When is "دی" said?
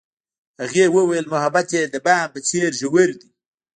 3.19-3.29